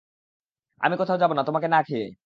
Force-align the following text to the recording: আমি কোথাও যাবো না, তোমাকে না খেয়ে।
আমি 0.81 0.95
কোথাও 0.97 1.17
যাবো 1.17 1.33
না, 1.37 1.43
তোমাকে 1.43 1.67
না 1.67 1.79
খেয়ে। 1.83 2.11